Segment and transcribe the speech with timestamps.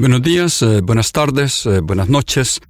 [0.00, 2.62] Buenos días, eh, buenas tardes, eh, buenas noches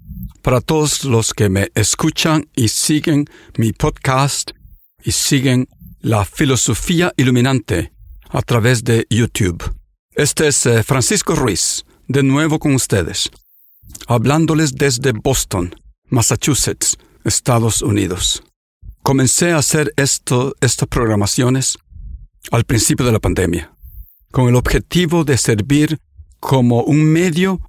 [0.42, 4.50] para todos los que me escuchan y siguen mi podcast
[5.04, 5.68] y siguen
[6.00, 7.92] la filosofía iluminante
[8.30, 9.62] a través de YouTube.
[10.16, 13.30] Este es eh, Francisco Ruiz, de nuevo con ustedes,
[14.08, 15.76] hablándoles desde Boston,
[16.08, 18.42] Massachusetts, Estados Unidos.
[19.04, 21.78] Comencé a hacer esto, estas programaciones
[22.50, 23.72] al principio de la pandemia,
[24.32, 26.00] con el objetivo de servir
[26.40, 27.60] como un medio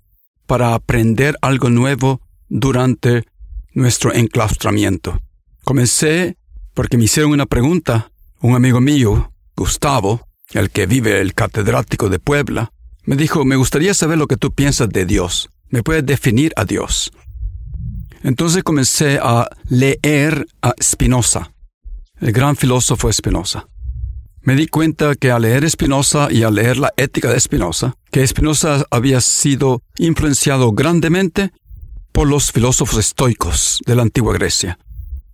[0.47, 3.25] para aprender algo nuevo durante
[3.73, 5.21] nuestro enclaustramiento.
[5.63, 6.37] Comencé
[6.73, 8.11] porque me hicieron una pregunta.
[8.39, 12.71] Un amigo mío, Gustavo, el que vive el catedrático de Puebla,
[13.03, 15.49] me dijo, me gustaría saber lo que tú piensas de Dios.
[15.69, 17.11] ¿Me puedes definir a Dios?
[18.23, 21.51] Entonces comencé a leer a Spinoza,
[22.19, 23.67] el gran filósofo Spinoza
[24.43, 28.25] me di cuenta que al leer Spinoza y al leer la ética de Spinoza, que
[28.25, 31.51] Spinoza había sido influenciado grandemente
[32.11, 34.79] por los filósofos estoicos de la antigua Grecia.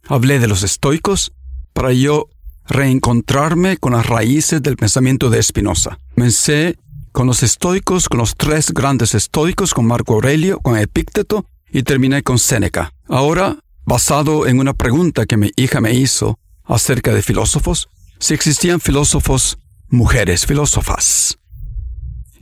[0.08, 1.32] Hablé de los estoicos
[1.74, 2.28] para yo
[2.68, 6.00] reencontrarme con las raíces del pensamiento de Spinoza.
[6.14, 6.78] Comencé
[7.12, 12.24] con los estoicos, con los tres grandes estoicos, con Marco Aurelio, con Epícteto y terminé
[12.24, 12.94] con Séneca.
[13.08, 17.90] Ahora, basado en una pregunta que mi hija me hizo acerca de filósofos,
[18.20, 19.58] si existían filósofos,
[19.90, 21.38] mujeres filósofas.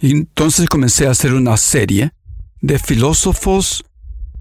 [0.02, 2.12] Entonces comencé a hacer una serie
[2.62, 3.86] de filósofos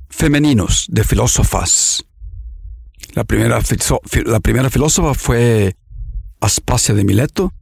[0.09, 2.05] femeninos, de filósofas.
[3.15, 3.61] La primera,
[4.27, 5.77] la primera filósofa fue
[6.41, 7.53] Aspasia de Mileto,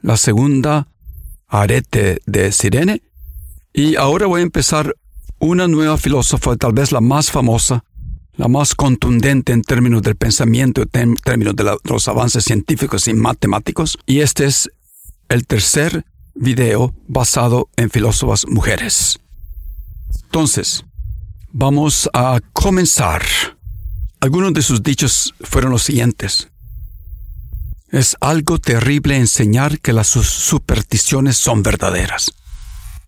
[0.00, 0.88] la segunda
[1.48, 3.02] Arete de Sirene,
[3.72, 4.94] y ahora voy a empezar
[5.38, 7.84] una nueva filósofa, tal vez la más famosa,
[8.34, 13.98] la más contundente en términos del pensamiento, en términos de, los avances científicos y matemáticos.
[14.06, 14.70] Y este es
[15.28, 16.04] el tercer
[16.34, 19.18] video basado en filósofas mujeres.
[20.24, 20.84] Entonces,
[21.50, 23.22] vamos a comenzar.
[24.20, 26.48] Algunos de sus dichos fueron los siguientes.
[27.90, 32.32] Es algo terrible enseñar que las supersticiones son verdaderas.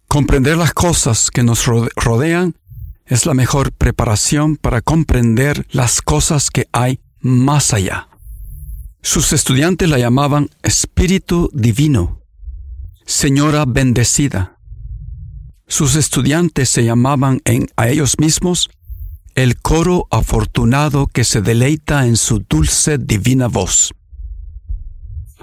[0.09, 2.55] Comprender las cosas que nos rodean
[3.06, 8.09] es la mejor preparación para comprender las cosas que hay más allá.
[9.03, 12.22] Sus estudiantes la llamaban Espíritu Divino,
[13.06, 14.59] Señora bendecida.
[15.66, 18.70] Sus estudiantes se llamaban en, a ellos mismos
[19.34, 23.92] el coro afortunado que se deleita en su dulce divina voz.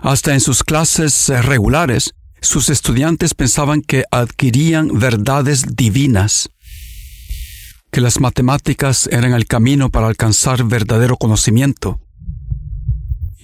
[0.01, 6.49] Hasta en sus clases regulares, sus estudiantes pensaban que adquirían verdades divinas
[7.91, 11.99] que las matemáticas eran el camino para alcanzar verdadero conocimiento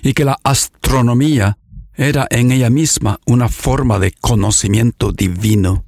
[0.02, 1.58] y que la astronomía
[1.96, 5.84] era en ella misma una forma de conocimiento divino.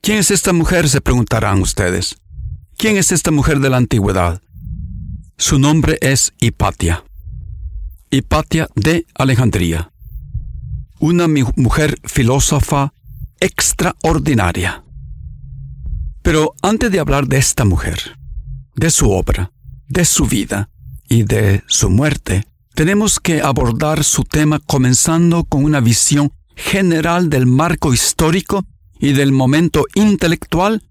[0.00, 0.88] ¿Quién es esta mujer?
[0.88, 2.16] se preguntarán ustedes.
[2.76, 4.40] ¿Quién es esta mujer de la antigüedad?
[5.38, 7.04] Su nombre es Hipatia.
[8.10, 9.90] Hipatia de Alejandría.
[11.00, 12.92] Una mujer filósofa
[13.40, 14.85] extraordinaria.
[16.26, 18.18] Pero antes de hablar de esta mujer,
[18.74, 19.52] de su obra,
[19.86, 20.70] de su vida
[21.08, 22.42] y de su muerte,
[22.74, 28.64] tenemos que abordar su tema comenzando con una visión general del marco histórico
[28.98, 30.82] y del momento intelectual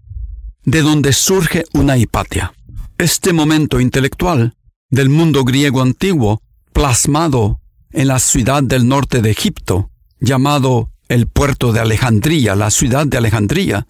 [0.63, 2.54] de donde surge una hipatia.
[2.98, 4.56] Este momento intelectual
[4.89, 7.60] del mundo griego antiguo, plasmado
[7.92, 13.18] en la ciudad del norte de Egipto, llamado el puerto de Alejandría, la ciudad de
[13.18, 13.86] Alejandría,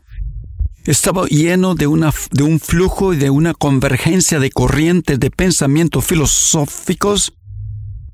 [0.85, 6.05] estaba lleno de, una, de un flujo y de una convergencia de corrientes de pensamientos
[6.05, 7.33] filosóficos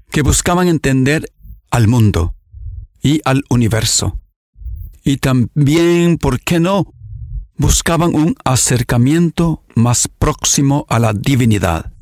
[0.10, 1.32] que buscaban entender
[1.70, 2.36] al mundo
[3.02, 4.20] y al universo.
[5.04, 6.94] Y también, ¿por qué no?,
[7.58, 11.94] buscaban un acercamiento más próximo a la divinidad.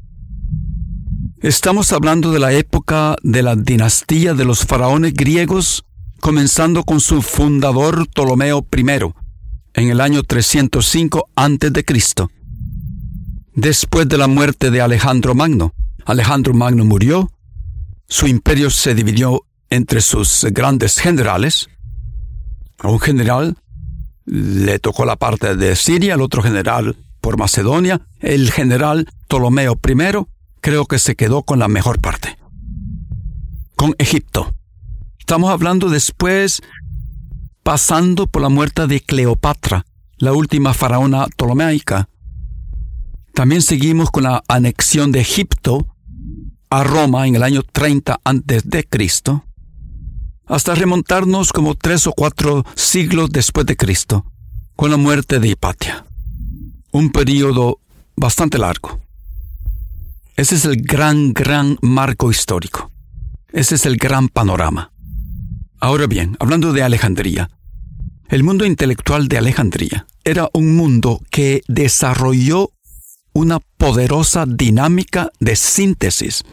[1.42, 5.86] Estamos hablando de la época de la dinastía de los faraones griegos,
[6.20, 9.29] comenzando con su fundador Ptolomeo I,
[9.74, 12.28] en el año 305 a.C.,
[13.54, 15.74] después de la muerte de Alejandro Magno.
[16.06, 17.32] Alejandro Magno murió,
[18.08, 21.70] su imperio se dividió entre sus grandes generales.
[22.80, 23.58] A un general
[24.26, 28.02] le tocó la parte de Siria, al otro general por Macedonia.
[28.20, 30.26] El general Ptolomeo I
[30.62, 32.38] creo que se quedó con la mejor parte,
[33.76, 34.54] con Egipto.
[35.20, 36.62] Estamos hablando después,
[37.70, 39.86] pasando por la muerte de Cleopatra,
[40.18, 42.10] la última faraona ptolomeica.
[43.36, 45.86] También seguimos con la anexión de Egipto
[46.72, 49.42] a Roma en el año 30 a.C.,
[50.48, 54.26] hasta remontarnos como tres o cuatro siglos después de Cristo,
[54.76, 56.08] con la muerte de Hipatia.
[56.92, 57.80] Un periodo
[58.16, 59.00] bastante largo.
[60.36, 62.90] Ese es el gran, gran marco histórico.
[63.54, 64.92] Ese es el gran panorama.
[65.80, 67.52] Ahora bien, hablando de Alejandría,
[68.30, 72.72] el mundo intelectual de Alejandría era un mundo que desarrolló
[73.34, 76.44] una poderosa dinámica de síntesis,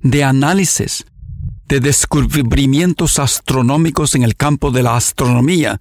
[0.00, 1.04] de análisis,
[1.68, 5.80] de descubrimientos astronómicos en el campo de la astronomía,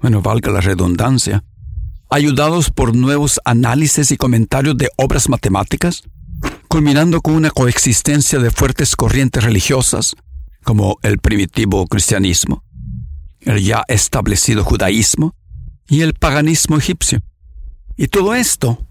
[0.00, 1.44] bueno, valga la redundancia,
[2.10, 6.02] ayudados por nuevos análisis y comentarios de obras matemáticas,
[6.68, 10.14] culminando con una coexistencia de fuertes corrientes religiosas,
[10.62, 12.64] como el primitivo cristianismo,
[13.48, 15.34] el ya establecido judaísmo
[15.88, 17.20] y el paganismo egipcio.
[17.96, 18.86] Y todo esto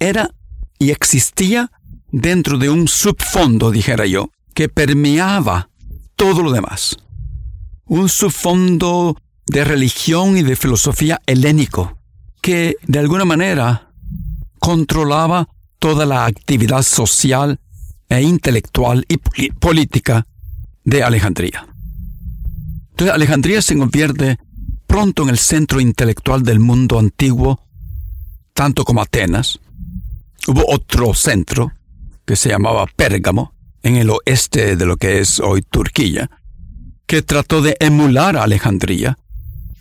[0.00, 0.30] era
[0.78, 1.70] y existía
[2.10, 5.68] dentro de un subfondo, dijera yo, que permeaba
[6.16, 6.96] todo lo demás.
[7.84, 9.16] Un subfondo
[9.46, 11.98] de religión y de filosofía helénico,
[12.40, 13.90] que de alguna manera
[14.58, 15.48] controlaba
[15.78, 17.60] toda la actividad social
[18.08, 20.26] e intelectual y política
[20.84, 21.69] de Alejandría.
[23.00, 24.38] Entonces Alejandría se convierte
[24.86, 27.58] pronto en el centro intelectual del mundo antiguo,
[28.52, 29.58] tanto como Atenas.
[30.46, 31.72] Hubo otro centro
[32.26, 36.30] que se llamaba Pérgamo, en el oeste de lo que es hoy Turquía,
[37.06, 39.16] que trató de emular a Alejandría,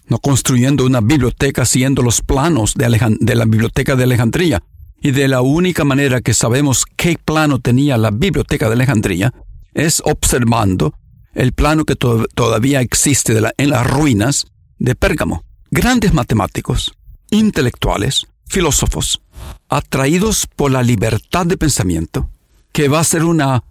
[0.07, 4.63] no construyendo una biblioteca siguiendo los planos de, de, la biblioteca de Alejandría.
[5.01, 9.33] Y de la única manera que sabemos qué plano tenía la biblioteca de Alejandría
[9.73, 10.93] es observando
[11.33, 14.47] el plano que todavía existe en las ruinas
[14.77, 15.43] de Pérgamo.
[15.71, 16.93] Grandes matemáticos,
[17.29, 19.21] intelectuales, filósofos,
[19.67, 22.29] atraídos por la libertad de pensamiento,
[22.71, 23.63] que va a ser una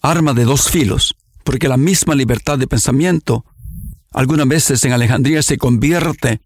[0.00, 3.44] arma de dos filos, porque la misma libertad de pensamiento
[4.12, 6.40] algunas veces en Alejandría se convierte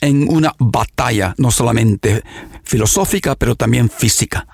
[0.00, 2.22] en una batalla, no solamente
[2.62, 4.46] filosófica, pero también física.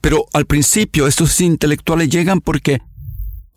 [0.00, 2.80] Pero al principio estos intelectuales llegan porque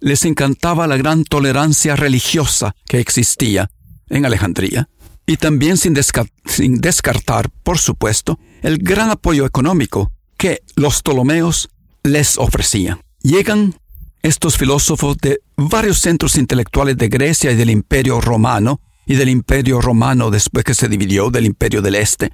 [0.02, 3.70] les encantaba la gran tolerancia religiosa que existía
[4.10, 4.90] en Alejandría,
[5.26, 11.70] y también sin, descartar, por supuesto, el gran apoyo económico que los Ptolomeos
[12.04, 13.00] les ofrecían.
[13.22, 13.76] Llegan
[14.24, 19.82] estos filósofos de varios centros intelectuales de Grecia y del Imperio Romano, y del Imperio
[19.82, 22.32] Romano después que se dividió del Imperio del Este,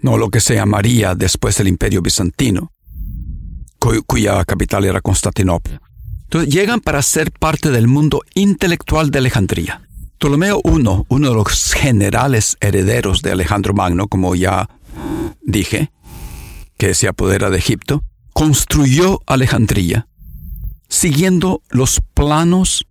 [0.00, 2.72] no lo que se llamaría después el Imperio Bizantino,
[4.06, 5.80] cuya capital era Constantinopla.
[6.30, 9.82] Entonces llegan para ser parte del mundo intelectual de Alejandría.
[10.16, 14.70] Ptolomeo I, uno de los generales herederos de Alejandro Magno, como ya
[15.42, 15.90] dije,
[16.78, 20.06] que se apodera de Egipto, construyó Alejandría
[20.88, 22.86] siguiendo los planos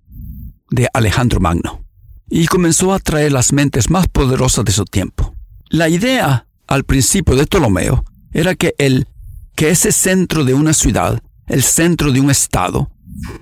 [0.70, 1.86] de Alejandro Magno
[2.30, 5.34] y comenzó a atraer las mentes más poderosas de su tiempo.
[5.70, 8.04] La idea al principio de Ptolomeo
[8.34, 9.08] era que el
[9.56, 12.92] que ese centro de una ciudad, el centro de un estado,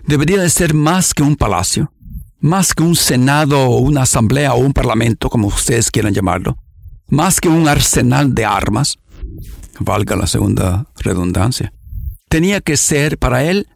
[0.06, 1.92] debería de ser más que un palacio,
[2.40, 6.58] más que un senado o una asamblea o un parlamento, como ustedes quieran llamarlo,
[7.10, 9.00] más que un arsenal de armas,
[9.80, 11.74] valga la segunda redundancia.
[12.30, 13.68] Tenía que ser para él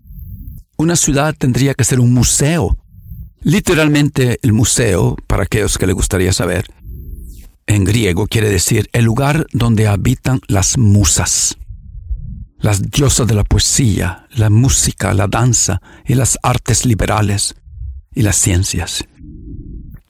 [0.81, 2.75] una ciudad tendría que ser un museo.
[3.41, 6.65] Literalmente el museo, para aquellos que le gustaría saber,
[7.67, 11.57] en griego quiere decir el lugar donde habitan las musas,
[12.62, 17.56] las diosas de la poesía, la música, la danza y las artes liberales
[18.13, 19.03] y las ciencias.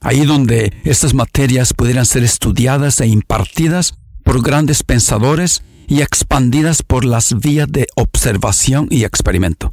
[0.00, 3.94] Ahí donde estas materias pudieran ser estudiadas e impartidas
[4.24, 9.72] por grandes pensadores y expandidas por las vías de observación y experimento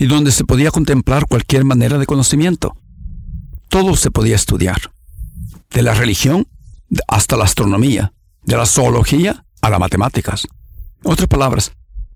[0.00, 2.74] y donde se podía contemplar cualquier manera de conocimiento.
[3.68, 4.78] Todo se podía estudiar,
[5.70, 6.48] de la religión
[7.06, 10.48] hasta la astronomía, de la zoología a las matemáticas.
[11.02, 11.72] Otras palabras,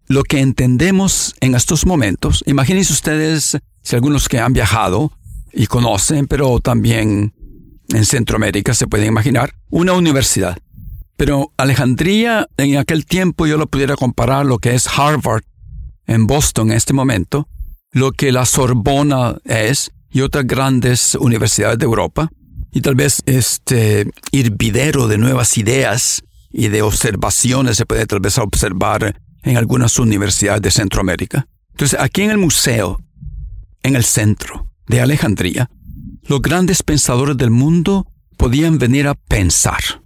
[0.07, 5.13] lo que entendemos en estos momentos, imagínense ustedes si algunos que han viajado
[5.53, 7.33] y conocen, pero también
[7.89, 10.59] en Centroamérica, se pueden imaginar, una universidad.
[11.17, 15.45] Pero Alejandría, en aquel tiempo yo lo pudiera comparar lo que es Harvard
[16.07, 17.49] en Boston en este momento,
[17.93, 22.31] lo que la Sorbona es y otras grandes universidades de Europa,
[22.73, 26.25] y tal vez este hervidero de nuevas ideas
[26.57, 31.49] y de observaciones se puede tal vez observar en algunas universidades de Centroamérica.
[31.73, 33.01] Entonces, aquí en el museo,
[33.83, 35.69] en el centro de Alejandría,
[36.23, 38.07] los grandes pensadores del mundo
[38.37, 40.03] podían venir a pensar,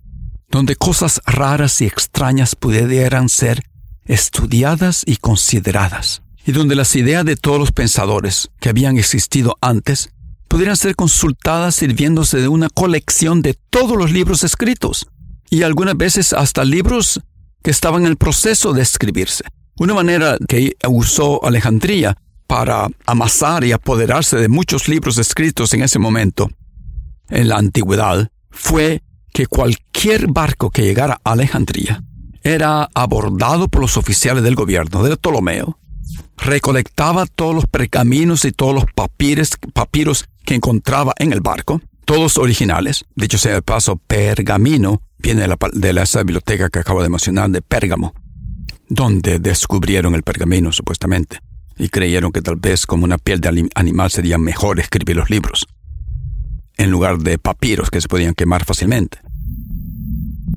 [0.50, 3.62] donde cosas raras y extrañas pudieran ser
[4.06, 10.14] estudiadas y consideradas, y donde las ideas de todos los pensadores que habían existido antes
[10.48, 15.08] pudieran ser consultadas sirviéndose de una colección de todos los libros escritos,
[15.50, 17.20] y algunas veces hasta libros
[17.62, 19.44] que estaban en el proceso de escribirse.
[19.78, 25.98] Una manera que usó Alejandría para amasar y apoderarse de muchos libros escritos en ese
[25.98, 26.50] momento,
[27.28, 29.02] en la antigüedad, fue
[29.32, 32.02] que cualquier barco que llegara a Alejandría
[32.42, 35.78] era abordado por los oficiales del gobierno de Ptolomeo,
[36.38, 38.84] recolectaba todos los pergaminos y todos los
[39.74, 45.48] papiros que encontraba en el barco, todos originales, dicho sea de paso, pergamino viene de
[45.48, 48.14] la, de esa biblioteca que acabo de mencionar de Pérgamo,
[48.88, 51.40] donde descubrieron el pergamino supuestamente
[51.76, 55.66] y creyeron que tal vez como una piel de animal sería mejor escribir los libros,
[56.78, 59.18] en lugar de papiros que se podían quemar fácilmente.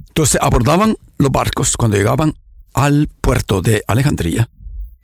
[0.07, 2.33] Entonces abordaban los barcos cuando llegaban
[2.73, 4.49] al puerto de Alejandría,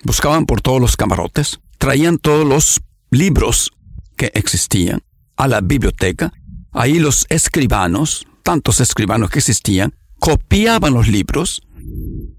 [0.06, 2.80] buscaban por todos los camarotes, traían todos los
[3.12, 3.74] libros
[4.16, 5.01] que existían
[5.38, 6.34] a la biblioteca,
[6.77, 11.62] ahí los escribanos, tantos escribanos que existían, copiaban los libros,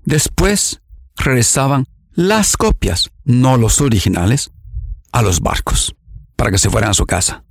[0.04, 0.80] después
[1.16, 4.50] regresaban las copias, no los originales,
[5.12, 5.94] a los barcos,
[6.36, 7.44] para que se fueran a su casa.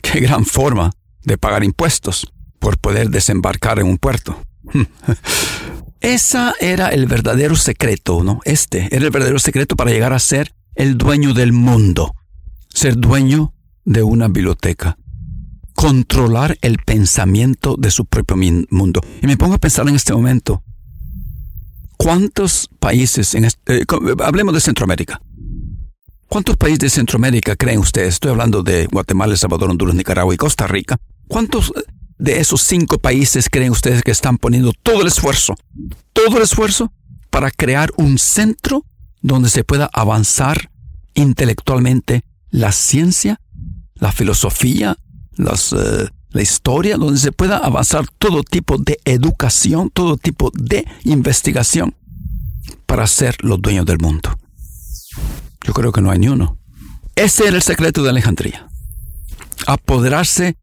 [0.00, 0.92] Qué gran forma
[1.22, 4.40] de pagar impuestos por poder desembarcar en un puerto.
[6.00, 8.40] Esa era el verdadero secreto, ¿no?
[8.44, 12.14] Este era el verdadero secreto para llegar a ser el dueño del mundo,
[12.68, 13.52] ser dueño
[13.84, 14.96] de una biblioteca,
[15.78, 18.36] controlar el pensamiento de su propio
[18.68, 19.00] mundo.
[19.22, 20.64] Y me pongo a pensar en este momento,
[21.96, 23.84] ¿Cuántos países, en eh,
[24.24, 25.20] hablemos de Centroamérica,
[26.28, 28.14] ¿cuántos países de Centroamérica creen ustedes?
[28.14, 30.96] Estoy hablando de Guatemala, El Salvador, Honduras, Nicaragua y Costa Rica.
[31.28, 31.72] ¿Cuántos
[32.18, 35.54] de esos cinco países creen ustedes que están poniendo todo el esfuerzo,
[36.12, 36.92] todo el esfuerzo
[37.30, 38.84] para crear un centro
[39.20, 40.70] donde se pueda avanzar
[41.14, 43.40] intelectualmente la ciencia,
[43.94, 44.96] la filosofía,
[45.38, 50.86] las, eh, la historia, donde se pueda avanzar todo tipo de educación, todo tipo de
[51.04, 51.94] investigación
[52.86, 54.38] para ser los dueños del mundo.
[55.64, 56.58] Yo creo que no hay ni uno.
[57.14, 58.68] Ese era el secreto de Alejandría.
[59.66, 60.56] Apoderarse,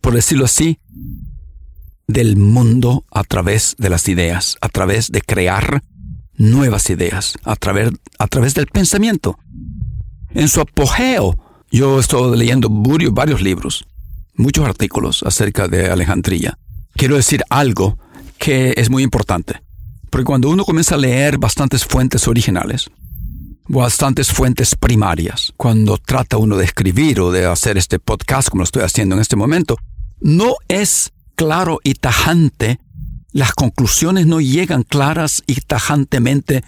[0.00, 0.80] por decirlo así,
[2.06, 5.84] del mundo a través de las ideas, a través de crear
[6.34, 9.38] nuevas ideas, a través, a través del pensamiento.
[10.30, 11.36] En su apogeo,
[11.70, 12.68] yo estoy leyendo
[13.12, 13.86] varios libros
[14.40, 16.58] muchos artículos acerca de Alejandría.
[16.94, 17.98] Quiero decir algo
[18.38, 19.60] que es muy importante,
[20.10, 22.90] porque cuando uno comienza a leer bastantes fuentes originales,
[23.68, 28.64] bastantes fuentes primarias, cuando trata uno de escribir o de hacer este podcast como lo
[28.64, 29.76] estoy haciendo en este momento,
[30.20, 32.80] no es claro y tajante,
[33.32, 36.64] las conclusiones no llegan claras y tajantemente,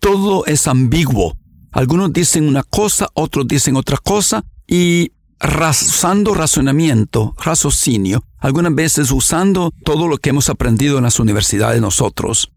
[0.00, 1.36] todo es ambiguo.
[1.70, 9.72] Algunos dicen una cosa, otros dicen otra cosa, y usando razonamiento, raciocinio, algunas veces usando
[9.84, 12.50] todo lo que hemos aprendido en las universidades nosotros,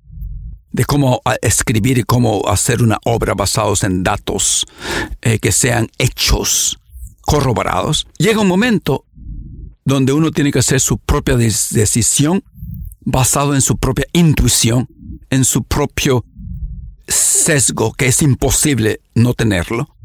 [0.71, 4.65] de cómo ah, escribir y cómo hacer una obra basados en datos
[5.21, 6.79] eh, que sean hechos
[7.21, 9.05] corroborados, llega un momento
[9.83, 12.43] donde uno tiene que hacer su propia decisión
[13.01, 14.87] basado en su propia intuición,
[15.29, 16.23] en su propio
[17.07, 19.95] sesgo, que es imposible no tenerlo,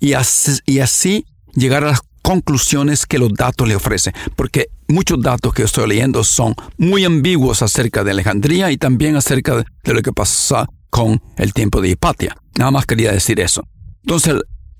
[0.00, 5.22] y así, y así llegar a las conclusiones que los datos le ofrecen, porque muchos
[5.22, 10.02] datos que estoy leyendo son muy ambiguos acerca de Alejandría y también acerca de lo
[10.02, 12.36] que pasa con el tiempo de Hipatia.
[12.58, 13.62] Nada más quería decir eso.
[14.02, 14.34] Entonces,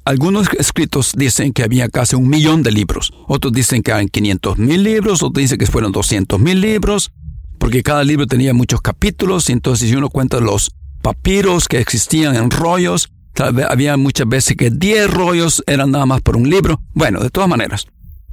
[0.05, 4.59] algunos escritos dicen que había casi un millón de libros, otros dicen que hay 500
[4.59, 7.13] mil libros, otros dicen que fueron 200 mil libros,
[7.61, 12.35] porque cada libro tenía muchos capítulos, y entonces si uno cuenta los papiros que existían
[12.35, 16.81] en rollos, había muchas veces que 10 rollos eran nada más por un libro.
[16.93, 17.87] Bueno, de todas maneras,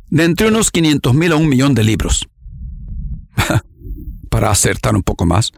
[0.10, 2.28] de entre unos 500 mil a un millón de libros,
[4.30, 5.52] para acertar un poco más,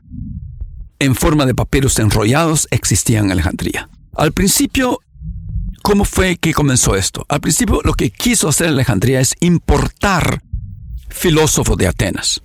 [0.99, 3.89] en forma de papiros enrollados existían en Alejandría.
[4.13, 4.99] Al principio,
[5.83, 7.25] ¿cómo fue que comenzó esto?
[7.27, 10.41] Al principio lo que quiso hacer Alejandría es importar
[11.09, 12.41] filósofo de Atenas.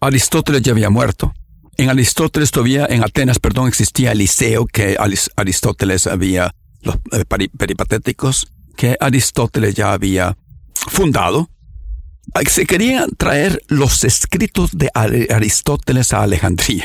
[0.00, 1.34] Aristóteles ya había muerto.
[1.80, 4.98] En Aristóteles todavía, en Atenas, perdón, existía el liceo que
[5.34, 7.24] Aristóteles había, los eh,
[7.56, 10.36] peripatéticos, que Aristóteles ya había
[10.74, 11.48] fundado.
[12.46, 16.84] Se querían traer los escritos de Aristóteles a Alejandría.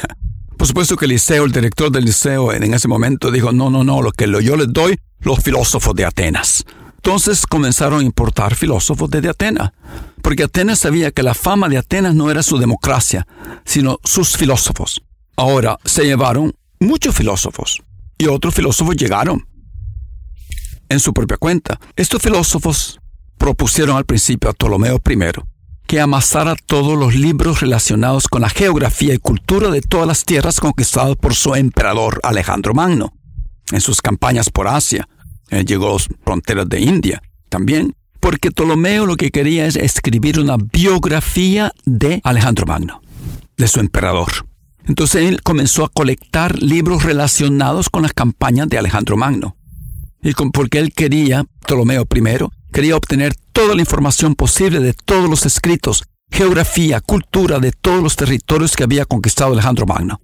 [0.56, 3.84] Por supuesto que el liceo, el director del liceo en ese momento dijo, no, no,
[3.84, 6.64] no, lo que yo les doy, los filósofos de Atenas.
[6.96, 9.72] Entonces comenzaron a importar filósofos desde Atenas,
[10.26, 13.28] porque Atenas sabía que la fama de Atenas no era su democracia,
[13.64, 15.04] sino sus filósofos.
[15.36, 17.84] Ahora se llevaron muchos filósofos
[18.18, 19.48] y otros filósofos llegaron
[20.90, 21.80] en su propia cuenta.
[21.96, 23.00] Estos filósofos
[23.38, 25.20] propusieron al principio a Ptolomeo I
[25.86, 30.60] que amasara todos los libros relacionados con la geografía y cultura de todas las tierras
[30.60, 33.14] conquistadas por su emperador Alejandro Magno.
[33.72, 35.08] En sus campañas por Asia,
[35.52, 40.58] llegó a las fronteras de India también, porque Ptolomeo lo que quería es escribir una
[40.58, 43.00] biografía de Alejandro Magno,
[43.56, 44.48] de su emperador.
[44.88, 49.58] Entonces él comenzó a colectar libros relacionados con las campañas de Alejandro Magno.
[50.24, 55.46] Y porque él quería, Ptolomeo I, quería obtener toda la información posible de todos los
[55.46, 60.20] escritos, geografía, cultura de todos los territorios que había conquistado Alejandro Magno.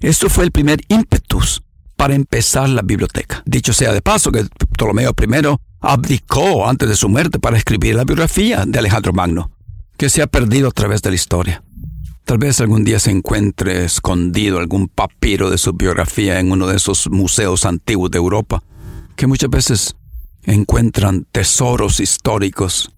[0.00, 1.60] Esto fue el primer ímpetus
[1.96, 3.42] para empezar la biblioteca.
[3.46, 8.04] Dicho sea de paso que Ptolomeo I abdicó antes de su muerte para escribir la
[8.04, 9.50] biografía de Alejandro Magno,
[9.96, 11.62] que se ha perdido a través de la historia.
[12.24, 16.76] Tal vez algún día se encuentre escondido algún papiro de su biografía en uno de
[16.76, 18.62] esos museos antiguos de Europa,
[19.14, 19.96] que muchas veces
[20.44, 22.92] encuentran tesoros históricos,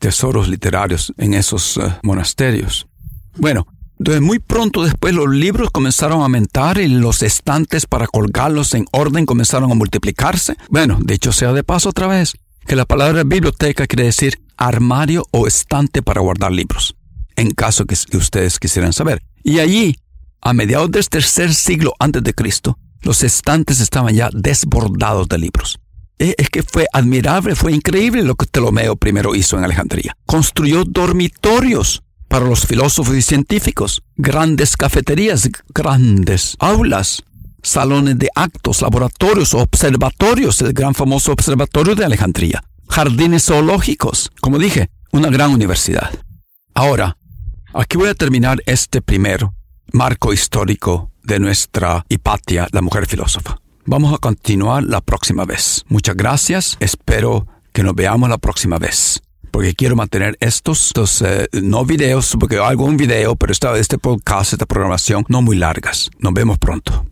[0.00, 2.88] tesoros literarios en esos eh, monasterios.
[3.36, 3.66] Bueno,
[4.02, 8.84] entonces, muy pronto después los libros comenzaron a aumentar y los estantes para colgarlos en
[8.90, 10.56] orden comenzaron a multiplicarse.
[10.70, 12.32] Bueno, dicho sea de paso otra vez,
[12.66, 16.96] que la palabra biblioteca quiere decir armario o estante para guardar libros,
[17.36, 19.22] en caso que, ustedes quisieran saber.
[19.44, 19.96] Y allí,
[20.40, 25.78] a mediados del tercer siglo antes de Cristo, los estantes estaban ya desbordados de libros.
[26.18, 30.16] E, es que fue admirable, fue increíble lo que Ptolomeo primero hizo en Alejandría.
[30.26, 32.01] Construyó dormitorios
[32.32, 37.22] para los filósofos y científicos, grandes cafeterías, grandes aulas,
[37.62, 44.88] salones de actos, laboratorios, observatorios, el gran famoso observatorio de Alejandría, jardines zoológicos, como dije,
[45.12, 46.10] una gran universidad.
[46.72, 47.18] Ahora,
[47.74, 49.46] aquí voy a terminar este primer
[49.92, 53.58] marco histórico de nuestra Hipatia, la mujer filósofa.
[53.84, 55.84] Vamos a continuar la próxima vez.
[55.88, 59.20] Muchas gracias, espero que nos veamos la próxima vez
[59.52, 63.98] porque quiero mantener estos, estos eh, no videos, porque hago un video, pero esta, este
[63.98, 66.10] podcast, esta programación, no muy largas.
[66.18, 67.11] Nos vemos pronto.